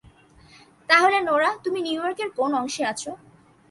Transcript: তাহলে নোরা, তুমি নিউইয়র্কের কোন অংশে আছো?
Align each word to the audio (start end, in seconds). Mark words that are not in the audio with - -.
তাহলে 0.89 1.17
নোরা, 1.21 1.49
তুমি 1.63 1.79
নিউইয়র্কের 1.81 2.29
কোন 2.37 2.51
অংশে 2.53 2.83
আছো? 2.85 3.11